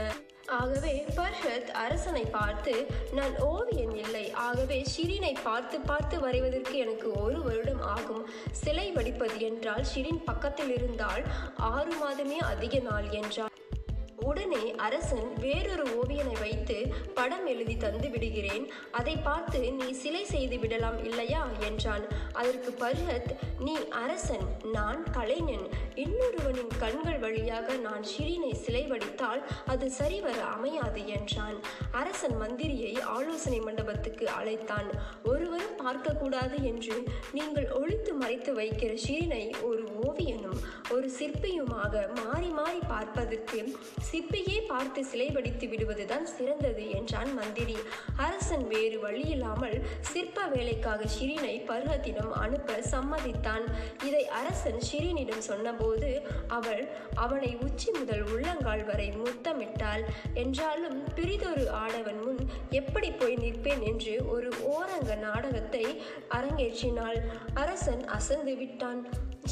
ஆகவே 0.57 1.05
பர்ஹத் 1.17 1.69
அரசனை 1.83 2.23
பார்த்து 2.25 2.73
நான் 3.11 3.35
ஓவியன் 3.37 3.95
இல்லை. 3.95 4.31
ஆகவே 4.31 4.83
ஷிரினை 4.93 5.33
பார்த்து 5.43 5.79
பார்த்து 5.79 6.17
வரைவதற்கு 6.27 6.73
எனக்கு 6.73 7.11
ஒரு 7.21 7.41
வருடம் 7.41 7.81
ஆகும். 7.81 8.25
சிலை 8.51 8.91
வடிப்பது 8.91 9.39
என்றால் 9.39 9.85
ஷிரின் 9.95 10.23
பக்கத்தில் 10.25 10.73
இருந்தால் 10.75 11.23
ஆறு 11.55 11.93
மாதமே 12.03 12.37
அதிக 12.53 12.79
நாள் 12.79 13.09
என்றார். 13.09 13.48
உடனே 14.29 14.63
அரசன் 14.87 15.29
வேறொரு 15.39 15.85
ஓவியனை 15.99 16.35
வைத்து 16.39 16.77
படம் 17.13 17.45
எழுதி 17.45 17.75
தந்து 17.77 18.09
விடுகிறேன். 18.09 18.65
அதை 18.91 19.15
பார்த்து 19.17 19.59
நீ 19.71 19.87
சிலை 19.91 20.23
செய்து 20.25 20.57
விடலாம் 20.59 20.99
இல்லையா? 21.03 21.41
என்றான். 21.59 22.05
அதற்கு 22.33 22.69
பருகத் 22.79 23.31
நீ 23.59 23.75
அரசன் 24.05 24.47
நான் 24.71 25.01
கலைஞன். 25.11 25.65
இன்னொருவனின் 25.95 26.71
கண்கள் 26.79 27.19
வழியாக 27.19 27.75
நான் 27.87 28.03
ஷிரினை 28.11 28.53
சிலை 28.53 28.83
வடித்தால் 28.85 29.41
அது 29.65 29.85
சரிவர 29.91 30.37
அமையாது 30.55 31.01
என்றான். 31.07 31.57
அரசன் 31.91 32.35
மந்திரியை 32.41 32.93
ஆலோசனை 33.17 33.59
மண்டபத்துக்கு 33.59 34.27
அழைத்தான். 34.39 34.89
ஒருவரும் 35.23 35.77
பார்க்கக்கூடாது 35.85 36.57
என்று 36.71 36.97
நீங்கள் 37.31 37.67
ஒழித்து 37.71 38.13
மறைத்து 38.13 38.51
வைக்கிற 38.53 38.91
ஷிரினை 39.07 39.43
ஒரு 39.61 39.83
ஓவியனும் 40.07 40.59
ஒரு 40.89 41.07
சிற்பியுமாக 41.19 41.93
மாறி 42.23 42.49
மாறி 42.59 42.79
பார்ப்பதற்கு 42.87 43.59
சிற்பியே 44.19 44.55
பார்த்து 44.67 45.01
சிலை 45.09 45.27
வடித்து 45.29 45.65
விடுவதுதான் 45.67 46.25
சிறந்தது 46.27 46.85
என்றான் 46.89 47.29
மந்திரி. 47.33 47.75
அரசன் 48.15 48.65
வேறு 48.67 48.97
வழியில்லாமல் 49.05 49.75
சிற்ப 50.09 50.45
வேலைக்காக 50.53 51.05
ஷிரினை 51.13 51.53
பருவத்திடம் 51.69 52.33
அனுப்ப 52.45 52.79
சம்மதித்தான். 52.91 53.65
இதை 54.07 54.23
அரசன் 54.39 54.81
ஷிரினிடம் 54.87 55.45
சொன்னபோது 55.49 56.09
அவள் 56.57 56.83
அவனை 57.25 57.51
உச்சி 57.67 57.89
முதல் 57.99 58.25
உள்ளங்கால் 58.33 58.85
வரை 58.85 59.07
முத்தமிட்டாள் 59.23 60.03
என்றாலும் 60.43 60.99
பிரிதொரு 61.15 61.65
ஆடவன் 61.83 62.21
முன் 62.25 62.43
எப்படி 62.81 63.11
போய் 63.11 63.41
நிற்பேன் 63.45 63.85
என்று 63.93 64.15
ஒரு 64.27 64.51
ஓரங்க 64.75 65.15
நாடகத்தை 65.27 65.85
அரங்கேற்றினாள். 66.29 67.21
அரசன் 67.53 68.05
அசந்து 68.19 68.55
விட்டான். 68.55 69.01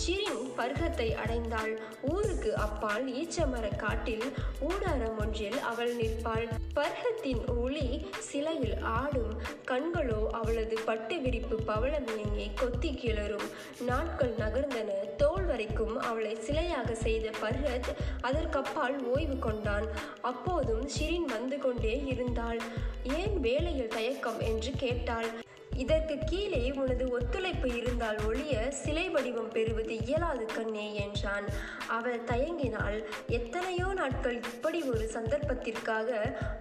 ஷிரின் 0.05 0.49
பர்கத்தை 0.57 1.15
அடைந்தாள். 1.25 1.77
ஊருக்கு 2.01 2.55
அப்பால் 2.55 3.13
ஈச்சமர 3.13 3.75
காட்டில் 3.75 4.33
ஊடாரம் 4.61 5.19
ஒன்றில் 5.19 5.59
அவள் 5.59 5.95
நிற்பாள். 5.95 6.47
பர்கத்தின் 6.75 7.57
ஒளி 7.57 8.07
சிலையில் 8.17 8.77
ஆடும். 8.81 9.41
கண்களோ 9.67 10.27
அவளது 10.31 10.79
பட்டு 10.85 11.19
விரிப்பு 11.19 11.59
பவளமேங்கி 11.67 12.53
கொத்தி 12.55 12.99
கிளறும் 13.03 13.49
நாட்கள் 13.79 14.35
நகர்ந்தன. 14.39 15.15
தோல் 15.17 15.45
வரைக்கும் 15.45 15.99
அவளை 15.99 16.35
சிலையாக 16.35 16.91
செய்த 16.91 17.29
பர்ஹத் 17.29 17.95
அதற்கப்பால் 18.21 19.03
ஓய்வு 19.03 19.39
கொண்டான். 19.39 19.87
அப்போதும் 20.21 20.87
ஷிரின் 20.87 21.25
வந்து 21.25 21.57
கொண்டே 21.57 22.03
இருந்தாள். 22.05 22.59
ஏன் 23.03 23.39
வேலையில் 23.39 23.87
தயக்கம்? 23.87 24.39
என்று 24.39 24.71
கேட்டாள். 24.77 25.45
இதற்கு 25.83 26.15
கீழே 26.25 26.63
உனது 26.81 27.05
ஒத்துழைப்பு 27.17 27.69
இருந்தால் 27.79 28.19
ஒழிய 28.27 28.53
சிலை 28.81 29.05
வடிவம் 29.09 29.51
பெறுவது 29.55 29.95
இயலாது 30.05 30.45
கண்ணே 30.55 30.87
என்றான். 31.03 31.47
அவள் 31.87 32.25
தயங்கினாள். 32.31 32.97
எத்தனையோ 33.37 33.89
நாட்கள் 33.93 34.37
இப்படி 34.51 34.81
ஒரு 34.93 35.05
சந்தர்ப்பத்திற்காக 35.13 36.09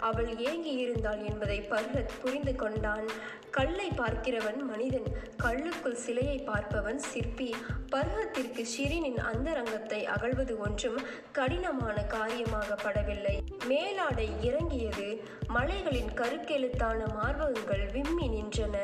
அவள் 0.08 0.30
ஏங்கி 0.49 0.75
இருந்தாள் 0.85 1.23
என்பதை 1.30 1.58
பர்வத் 1.73 2.14
புரிந்து 2.23 2.54
கொண்டான். 2.54 3.08
கல்லை 3.50 3.88
பார்க்கிறவன் 3.96 4.61
மனிதன் 4.70 5.08
கல்லுக்குள் 5.42 6.02
சிலையை 6.04 6.38
பார்ப்பவன் 6.49 7.00
சிற்பி. 7.11 7.50
பர்வத்திற்கு 7.92 8.62
ஷிரினின் 8.73 9.20
அந்தரங்கத்தை 9.30 10.00
அகழ்வது 10.14 10.54
ஒன்றும் 10.58 10.99
கடினமான 11.32 11.96
காரியமாக 12.16 12.76
படவில்லை 12.85 13.37
மேலாடை 13.66 14.28
இறங்கியது 14.40 15.08
மலைகளின் 15.49 16.12
கருக்கெழுத்தான 16.20 17.00
மார்பகங்கள் 17.18 17.85
விம்மி 17.92 18.26
நின்றன. 18.28 18.76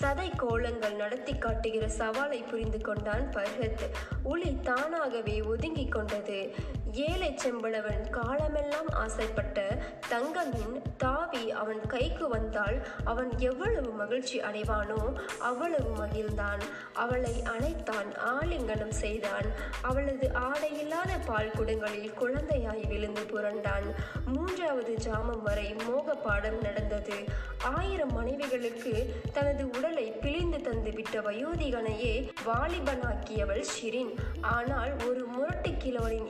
சதை 0.00 0.36
கோலங்கள் 0.36 0.94
நடத்தி 0.94 1.38
காட்டுகிற 1.38 1.86
சவாலை 1.86 2.48
புரிந்து 2.48 2.80
கொண்டான் 2.80 3.30
பர்ஹத். 3.34 3.90
உளி 4.22 4.60
தானாகவே 4.60 5.42
ஒதுங்கிக் 5.42 5.92
கொண்டது. 5.92 6.54
ஏழை 6.92 7.36
செம்பிழவன் 7.44 8.10
காலமெல்லாம் 8.10 8.88
ஆசைப்பட்ட 8.88 9.82
தங்கமின் 10.10 10.82
தாவி 10.96 11.50
அவன் 11.50 11.86
கைக்கு 11.86 12.28
வந்தால் 12.28 12.86
அவன் 13.04 13.38
எவ்வளவு 13.38 13.90
மகிழ்ச்சி 13.90 14.40
அடைவானோ 14.40 15.18
அவ்வளவு 15.38 16.06
மகிழ்ந்தான். 16.06 16.62
அவளை 16.92 17.42
அணைத்தான் 17.42 18.10
ஆலிங்கனம் 18.16 18.88
செய்தான். 18.88 19.46
அவளது 19.80 20.30
ஆடையில்லாத 20.34 21.10
பால் 21.26 21.50
குடங்களில் 21.50 22.14
குழந்தையாய் 22.14 22.86
விழுந்து 22.88 23.20
புரண்டான். 23.20 23.88
மூன்றாவது 24.26 24.94
ஜாமம் 24.94 25.42
வரை 25.42 25.74
மோக 25.86 26.14
பாடம் 26.14 26.60
நடந்தது. 26.60 27.24
ஆயிரம் 27.62 28.12
மனைவிகளுக்கு 28.12 29.14
தனது 29.32 29.68
உடலை 29.68 30.04
பிழிந்து 30.04 30.60
தந்து 30.60 30.92
விட்ட 30.92 31.20
வயோதிகனையே 31.20 32.30
வாலிபனாக்கியவள் 32.46 33.64
ஷிரின். 33.74 34.14
ஆனால் 34.40 34.92
ஒரு 35.08 35.26
முரட்டு 35.26 35.70
கிழவனின் 35.70 36.28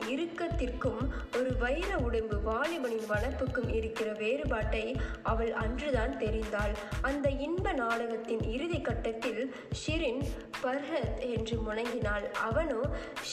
இறுக்கத்திற்கும் 0.50 1.02
ஒரு 1.36 1.50
வைர 1.58 1.90
உடம்பு 1.96 2.36
வாலிபனின் 2.48 3.06
வனப்புக்கும் 3.10 3.70
இருக்கிற 3.74 4.08
வேறுபாட்டை 4.12 4.84
அவள் 5.22 5.52
அன்றுதான் 5.52 6.14
தெரிந்தாள். 6.16 6.74
அந்த 7.02 7.26
இன்ப 7.28 7.72
நாடகத்தின் 7.72 8.42
இறுதி 8.52 8.80
கட்டத்தில் 8.80 9.42
ஷிரின் 9.80 10.22
பர்ஹத் 10.62 11.20
என்று 11.34 11.56
முணங்கினாள் 11.66 12.26
அவனோ 12.40 12.80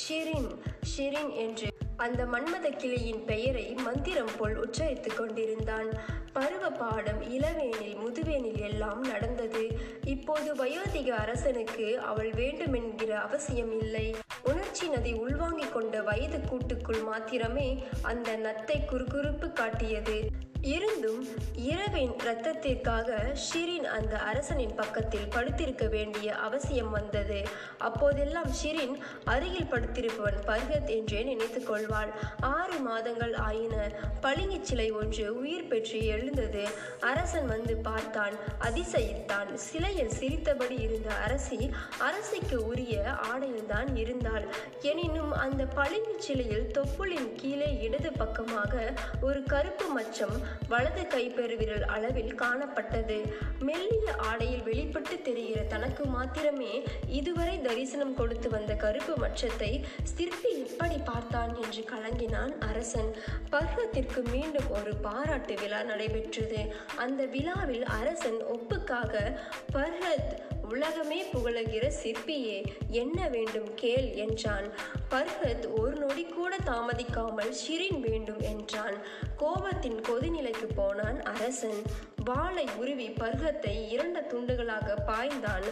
ஷிரின் 0.02 0.50
ஷிரின் 0.92 1.34
என்று 1.36 1.70
அந்த 1.98 2.24
மன்மத 2.26 2.68
கிளியின் 2.78 3.24
பெயரை 3.26 3.68
மந்திரம் 3.84 4.34
போல் 4.38 4.58
உச்சரித்து 4.58 5.12
கொண்டிருந்தான். 5.14 5.90
பருவ 6.34 6.70
பாடம் 6.70 7.22
இளவேனில் 7.38 7.98
முதுவேனில் 8.04 8.62
எல்லாம் 8.62 9.02
நடந்தது. 9.04 9.64
இப்போது 10.06 10.50
வயோதிக 10.54 11.10
அரசனுக்கு 11.24 11.88
அவள் 12.00 12.32
வேண்டுமென்கிற 12.32 13.12
அவசியம் 13.20 13.74
இல்லை. 13.80 14.08
உணர்ச்சி 14.48 14.86
நதி 14.88 15.12
உள்வாங்கிக் 15.14 15.74
கொண்ட 15.74 16.02
வயது 16.02 16.40
கூட்டுக்குள் 16.50 17.02
மாத்திரமே 17.04 17.68
அந்த 18.02 18.38
நத்தை 18.38 18.78
குறுகுறுப்பு 18.86 19.48
காட்டியது. 19.54 20.18
இருந்தும் 20.62 21.28
இரவின் 21.56 22.12
இரத்தத்திற்காக 22.12 23.36
ஷிரின் 23.54 23.84
அந்த 23.84 24.18
அரசனின் 24.18 24.76
பக்கத்தில் 24.76 25.28
படுத்திருக்க 25.30 25.90
வேண்டிய 25.90 26.36
அவசியம் 26.36 26.92
வந்தது. 26.92 27.48
அப்போதெல்லாம் 27.78 28.52
ஷிரின் 28.64 28.96
அருகில் 29.26 29.68
படுத்திருப்பவன் 29.72 30.42
பர்கத் 30.46 30.88
என்றே 30.88 31.24
நினைத்து 31.24 31.64
கொள்வாள். 31.64 32.14
ஆறு 32.40 32.80
மாதங்கள் 32.80 33.34
ஆயின. 33.34 33.92
பளிங்கு 34.22 34.60
சிலை 34.62 34.92
ஒன்று 34.92 35.40
உயிர் 35.40 35.68
பெற்று 35.68 36.06
எழுந்தது. 36.06 36.68
அரசன் 37.00 37.46
வந்து 37.46 37.76
பார்த்தான். 37.76 38.34
அதிசயித்தான். 38.62 39.54
சிலையில் 39.54 40.10
சிரித்தபடி 40.10 40.76
இருந்த 40.76 41.14
அரசி 41.14 41.72
அரசிக்கு 42.00 42.66
உரிய 42.66 43.04
ஆடையில்தான் 43.34 43.96
இருந்தாள். 43.96 44.48
எனினும் 44.82 45.32
அந்த 45.32 45.66
பளிங்கு 45.66 46.16
சிலையில் 46.18 46.72
தொப்புளின் 46.72 47.32
கீழே 47.36 47.82
இடது 47.82 48.12
பக்கமாக 48.12 48.94
ஒரு 49.22 49.44
கருப்பு 49.44 50.02
மச்சம் 50.02 50.47
வலது 50.68 51.02
கைப்பெருவிரல் 51.02 51.86
அளவில் 51.86 52.36
காணப்பட்டது. 52.36 53.34
மெல்லிய 53.60 54.16
ஆடையில் 54.16 54.64
வெளிப்பட்டு 54.64 55.22
தெரிகிற 55.22 55.62
தனக்கு 55.62 56.06
மாத்திரமே 56.06 56.84
இதுவரை 57.08 57.62
தரிசனம் 57.62 58.14
கொடுத்து 58.14 58.50
வந்த 58.50 58.74
கருப்பு 58.74 59.16
மச்சத்தை 59.18 59.86
சிற்பி 60.04 60.52
எப்படி 60.60 60.98
பார்த்தான் 60.98 61.56
என்று 61.64 61.84
கலங்கினான் 61.84 62.58
அரசன். 62.60 63.16
பர்வத்திற்கு 63.52 64.32
மீண்டும் 64.32 64.70
ஒரு 64.70 64.96
பாராட்டு 64.96 65.56
விழா 65.56 65.84
நடைபெற்றது. 65.84 66.74
அந்த 66.96 67.26
விழாவில் 67.26 67.86
அரசன் 67.86 68.40
ஒப்புக்காக 68.48 69.40
பர்வத் 69.74 70.34
உலகமே 70.70 71.24
புகழுகிற 71.24 71.92
சிற்பியே 72.04 72.66
என்ன 72.90 73.30
வேண்டும் 73.30 73.74
கேள் 73.76 74.10
என்றான். 74.12 74.72
பர்ஹத் 75.12 75.80
ஒரு 75.80 75.96
நொடி 75.96 76.24
கூட 76.24 76.56
தாமதிக்காமல் 76.66 77.54
ஷிரின் 77.68 78.00
வேண்டும் 78.00 78.40
என்றான். 78.40 78.98
கோபத்தின் 79.40 80.02
கொதிநிலைக்கு 80.02 80.68
போனான் 80.76 81.24
அரசன். 81.24 81.82
வாளை 82.28 82.68
உருவி 82.78 83.08
பர்கத்தை 83.10 83.88
இரண்டு 83.88 84.20
துண்டுகளாக 84.20 84.94
பாய்ந்தான். 85.08 85.68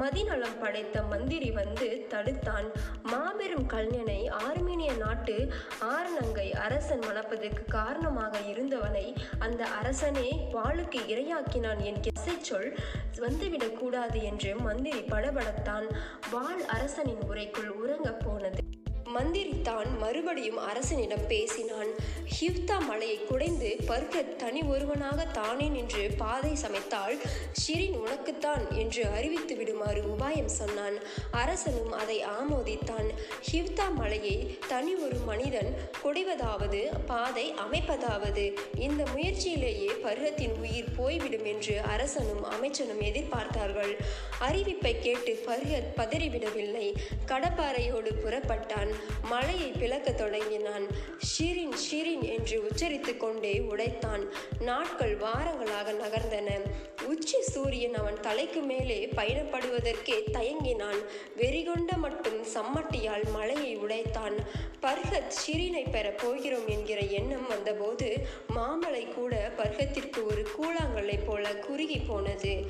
மதிநலம் 0.00 0.58
படைத்த 0.60 1.02
மந்திரி 1.02 1.50
வந்து 1.50 2.06
தடுத்தான். 2.10 2.68
மாபெரும் 3.02 3.66
கல்ஞனை 3.66 4.28
ஆர்மீனிய 4.28 4.96
நாட்டு 4.96 5.52
ஆரணங்கை 5.80 6.52
அரசன் 6.52 6.98
மணப்பதற்கு 6.98 7.64
காரணமாக 7.64 8.38
இருந்தவனை 8.38 9.16
அந்த 9.38 9.64
அரசனே 9.66 10.48
வாளுக்கு 10.52 11.00
இரையாக்கினான் 11.06 11.82
என்கிற 11.82 12.20
சொல் 12.40 12.78
வந்துவிடக் 13.18 13.78
கூடாது 13.78 14.22
என்று 14.22 14.56
மந்திரி 14.56 14.98
படபடத்தான் 14.98 15.94
வாள் 16.30 16.64
அரசனின் 16.64 17.22
உரைக்குள் 17.30 17.68
உறங்கப் 17.68 18.20
போனது. 18.24 18.58
மந்திரி 19.04 19.60
தான் 19.60 19.89
மறுபடியும் 20.20 20.58
அரசனிடம் 20.58 21.26
பேசினான். 21.26 21.86
ஹிவ்தா 22.40 22.78
மலையை 22.78 23.24
குடைந்து 23.24 23.76
பர்கத் 23.88 24.36
தனி 24.36 24.62
ஒருவனாக 24.62 25.24
தானே 25.24 25.68
நின்று 25.68 26.10
பாதை 26.18 26.50
சமைத்தால் 26.50 27.18
ஷிரின் 27.52 27.96
உனக்குத்தான் 27.96 28.76
என்று 28.76 29.06
அறிவித்து 29.06 29.56
விடுமாறு 29.56 30.02
உபாயம் 30.02 30.44
சொன்னான். 30.44 30.94
அரசனும் 31.30 31.92
அதை 31.92 32.24
ஆமோதித்தான். 32.24 33.10
ஹிவ்தா 33.52 33.94
மலையை 33.94 34.58
தனி 34.68 34.94
ஒரு 34.94 35.16
மனிதன் 35.18 35.74
குடைவதாவது 36.04 36.82
பாதை 37.06 37.54
அமைப்பதாவது 37.70 38.54
இந்த 38.74 39.04
முயற்சியிலேயே 39.14 39.90
பர்கத்தின் 40.02 40.58
உயிர் 40.58 40.94
போய்விடும் 40.96 41.44
என்று 41.44 41.80
அரசனும் 41.80 42.44
அமைச்சனும் 42.44 43.00
எதிர்பார்த்தார்கள். 43.00 43.98
அறிவிப்பை 44.40 44.98
கேட்டு 44.98 45.42
பர்கத் 45.46 45.88
பதறிவிடவில்லை. 45.96 46.94
கடப்பாறையோடு 47.26 48.10
புறப்பட்டான். 48.24 48.94
மலையை 49.22 49.68
பிளக்க 49.70 50.09
பிளக்கத் 50.10 50.14
தொடங்கினான். 50.14 50.86
ஷீரின் 51.18 51.74
ஷீரின் 51.90 52.22
என்று 52.22 52.62
உச்சரித்து 52.62 53.16
கொண்டே 53.16 53.60
உடைத்தான். 53.60 54.28
நாட்கள் 54.60 55.16
வாரங்களாக 55.16 55.92
நகர்ந்தன. 55.92 56.50
உச்சி 57.04 57.42
சூரியன் 57.42 57.94
அவன் 57.94 58.20
தலைக்கு 58.20 58.60
மேலே 58.60 59.08
பயணப்படுவதற்கே 59.16 60.22
தயங்கினான். 60.32 61.04
வெறிகொண்ட 61.36 61.96
மட்டும் 61.96 62.42
சம்மட்டியால் 62.42 63.30
மலையை 63.32 63.76
உடைத்தான். 63.76 64.36
பர்கத் 64.82 65.32
ஷிரினை 65.46 65.90
பெற 65.90 66.10
போகிறோம் 66.10 66.68
என்கிற 66.68 67.00
எண்ணம் 67.00 67.48
வந்தபோது 67.48 68.26
மாமலை 68.54 69.08
கூட 69.14 69.52
பர்கத்திற்கு 69.56 70.24
ஒரு 70.24 70.48
கூழாங்கல்லை 70.58 71.18
போல 71.26 71.54
குறுகி 71.56 71.98
போனது. 71.98 72.66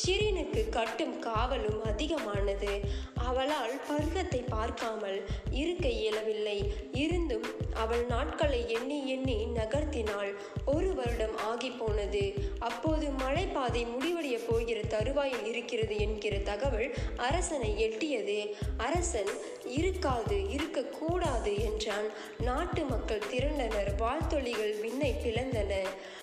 ஷிரினுக்கு 0.00 0.68
கட்டும் 0.68 1.22
காவலும் 1.22 1.80
அதிகமானது. 1.84 2.80
அவளால் 3.14 3.80
பர்கத்தை 3.90 4.44
பார்க்காமல் 4.48 5.24
இருக்க 5.50 5.88
இயலவில்லை. 5.88 6.72
இருந்தும் 6.92 7.44
அவள் 7.74 8.04
நாட்களை 8.06 8.68
எண்ணி 8.68 9.08
எண்ணி 9.08 9.46
நகர்த்தினாள். 9.54 10.34
ஒரு 10.66 10.94
வருடம் 10.94 11.36
ஆகி 11.38 11.70
போனது. 11.70 12.34
அப்போது 12.58 13.08
மலைப்பாதை 13.08 13.86
முடிவடைய 13.94 14.38
போகிற 14.48 14.80
தருவாயில் 14.80 15.44
இருக்கிறது 15.44 15.98
என்கிற 15.98 16.38
தகவல் 16.38 16.94
அரசனை 17.16 17.72
எட்டியது. 17.78 18.54
அரசன் 18.76 19.32
இருக்காது 19.66 20.50
இருக்கக்கூடாது 20.50 21.60
என்றான். 21.60 22.08
நாட்டு 22.40 22.84
மக்கள் 22.84 23.28
திரண்டனர். 23.30 23.92
வாழ்த்தொழிகள் 23.98 24.80
விண்ணை 24.80 25.14
பிளந்தன. 25.24 25.74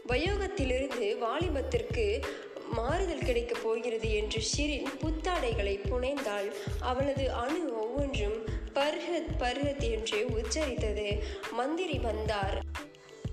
வயோகத்திலிருந்து 0.07 1.17
வாலிபத்திற்கு 1.17 2.25
மாறுதல் 2.75 3.25
கிடைக்கப் 3.25 3.63
போகிறது 3.63 4.09
என்று 4.13 4.41
ஷிரின் 4.41 4.87
புத்தாடைகளை 5.01 5.75
புனைந்தாள். 5.89 6.49
அவளது 6.81 7.31
அணு 7.31 7.81
ஒவ்வொன்றும் 7.81 8.37
பர்ஹத் 8.75 9.31
பர்ஹத் 9.39 9.83
என்று 9.91 10.25
உச்சரித்தது. 10.27 11.07
மந்திரி 11.51 11.97
வந்தார். 11.99 12.57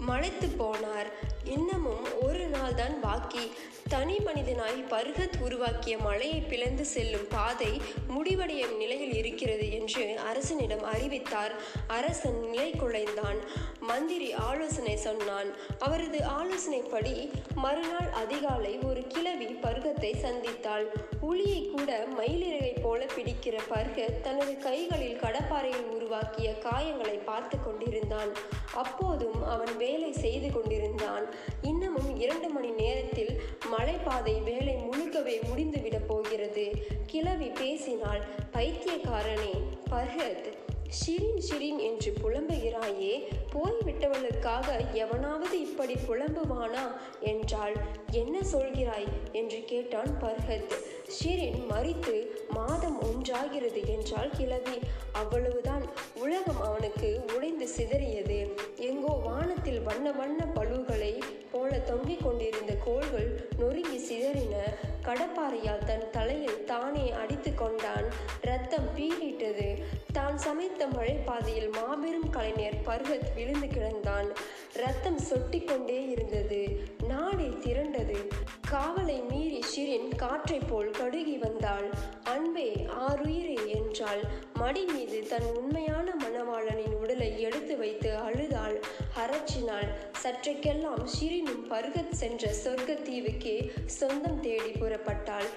மலைத்து 0.03 0.47
போனார். 0.47 1.13
இன்னமும் 1.45 2.23
ஒரு 2.23 2.47
நாள் 2.47 2.75
தான் 2.75 3.01
பாக்கி. 3.01 3.53
தனி 3.89 4.17
மனிதனாய் 4.17 4.89
பர்கத் 4.89 5.43
உருவாக்கிய 5.43 5.99
மலையை 5.99 6.41
பிளந்து 6.41 6.85
செல்லும் 6.85 7.27
பாதை 7.29 7.81
முடிவடையும் 8.09 8.77
நிலையில் 8.77 9.13
இருக்கிறது 9.13 9.73
என்று 9.73 10.19
அரசனிடம் 10.19 10.83
அறிவித்தார். 10.83 11.53
அரசன் 11.87 12.49
நிலை 12.51 12.71
குலைந்தான். 12.71 13.39
மந்திரி 13.81 14.33
ஆலோசனை 14.33 14.97
சொன்னான். 14.97 15.51
அவரது 15.79 16.19
ஆலோசனைப்படி 16.19 17.31
மறுநாள் 17.55 18.11
அதிகாலை 18.13 18.79
ஒரு 18.79 19.07
கிழவி 19.07 19.47
பர்கத்தை 19.47 20.15
சந்தித்தாள். 20.23 20.87
உளியை 21.23 21.71
கூட 21.71 22.07
மயிலிறகை 22.19 22.81
போல 22.83 23.05
பிடிக்கிற 23.05 23.59
பர்கத் 23.75 24.21
தனது 24.21 24.59
கைகளில் 24.59 25.21
கடப்பாறையில் 25.21 25.91
உருவாக்கிய 25.91 26.55
காயங்களை 26.61 27.25
பார்த்து 27.25 27.59
கொண்டிருந்தான். 27.65 28.31
அப்போதும் 28.75 29.45
அவன் 29.45 29.77
வேலை 29.93 30.13
செய்து 30.13 30.53
கொண்டிருந்தான். 30.53 31.25
இன்னமும் 31.63 32.21
இரண்டு 32.21 32.49
மணி 32.49 32.71
நேரத்தில் 32.71 33.41
மலைப்பாதை 33.73 34.43
வேலை 34.43 34.75
முழுக்கவே 34.75 35.37
முடிந்துவிடப் 35.49 36.07
போகிறது. 36.07 36.73
கிழவி 37.07 37.49
பேசினால் 37.49 38.23
பைத்தியக்காரனே 38.53 39.55
பர்ஹத் 39.91 40.49
ஷிரின் 40.93 41.43
ஷிரின் 41.51 41.79
என்று 41.79 42.15
புலம்புகிறாயே 42.23 43.29
போய்விட்டவளுக்காக 43.53 44.93
எவனாவது 44.93 45.61
இப்படி 45.61 45.95
புலம்புவானா? 45.95 46.97
என்றாள். 47.21 47.77
என்ன 48.11 48.39
சொல்கிறாய்? 48.53 49.07
என்று 49.33 49.63
கேட்டான் 49.65 50.19
பர்ஹத். 50.21 50.73
ஷிரின் 51.07 51.63
மறித்து 51.71 52.27
மாதம் 52.49 53.03
ஒன்றாகிறது 53.03 53.87
என்றால் 53.87 54.31
கிழவி. 54.31 54.79
அவ்வளவுதான். 55.13 55.87
உலகம் 56.17 56.61
அவனுக்கு 56.61 57.25
உடைந்து 57.35 57.69
சிதறியது. 57.77 58.59
எங்கோ 58.77 59.13
வானத்தில் 59.13 59.81
வண்ண 59.81 60.13
வண்ண 60.13 60.45
பழுகளை 60.55 61.21
போல 61.53 61.79
தொங்கிக் 61.79 62.23
கொண்டிருந்த 62.23 62.75
கோள்கள் 62.75 63.49
நொறுங்கி 63.59 63.99
சிதறின. 63.99 64.55
கடப்பாறையால் 65.05 65.85
தன் 65.85 66.11
தலையில் 66.11 66.65
தானே 66.65 67.13
அடித்து 67.13 67.55
கொண்டான். 67.55 68.05
ரத்தம் 68.41 68.89
பீறிட்டது. 68.97 69.83
தான் 70.13 70.39
சமைத்த 70.39 70.87
மழைப்பாதையில் 70.87 71.73
மாபெரும் 71.73 72.31
கலைஞர் 72.31 72.83
பருவத் 72.85 73.35
விழுந்து 73.35 73.67
கிடந்தான். 73.67 74.35
ரத்தம் 74.73 75.19
சொட்டிக்கொண்டே 75.31 76.11
இருந்தது. 76.11 76.85
நாடே 77.07 77.45
திரண்டது. 77.45 78.29
காவலை 78.71 79.29
மீறி 79.29 79.63
ஷிரின் 79.77 80.17
காற்றைப் 80.17 80.69
போல் 80.69 80.91
கடுகி 80.91 81.39
வந்தாள். 81.39 81.91
அன்பே 82.25 82.87
ஆறுயிரே 83.09 83.67
என்றாள். 83.67 84.21
மடி 84.55 84.85
மீது 84.85 85.27
தன் 85.29 85.57
உண்மையான 85.57 86.15
மணவாளனின் 86.25 86.95
உடலை 86.95 87.41
எடுத்து 87.41 87.79
வைத்து 87.79 88.17
அழுதாள். 88.17 88.81
அரற்றினாள் 89.17 89.89
சற்றைக்கெல்லாம் 90.23 91.05
ஷிரினும் 91.05 91.65
பருகத் 91.69 92.13
சென்ற 92.13 92.55
சொர்க்க 92.65 92.95
தீவுக்கே 93.03 93.71
சொந்தம் 93.87 94.41
தேடி 94.41 94.71
புறப்பட்டாள். 94.71 95.49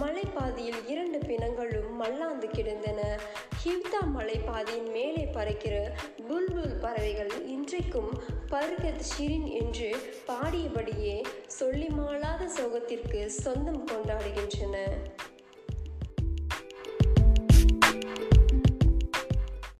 மலைப்பாதையில் 0.00 0.88
இரண்டு 0.88 1.18
பிணங்களும் 1.18 1.90
மல்லாந்து 1.90 2.48
கிடந்தன. 2.48 3.20
ஹிவ்தா 3.64 4.00
மலைப்பாதையின் 4.18 4.90
மேலே 4.90 5.24
பறக்கிற 5.24 5.96
புல்புல் 6.28 6.78
பறவைகள் 6.80 7.46
இன்றைக்கும் 7.46 8.22
பருகத் 8.50 9.02
ஷிரின் 9.02 9.50
என்று 9.62 9.96
பாடியபடியே 10.26 11.24
சொல்லி 11.46 11.88
மாளாத 11.88 12.48
சோகத்திற்கு 12.48 13.30
சொந்தம் 13.30 13.86
கொண்டாடுகின்றன. 13.86 14.76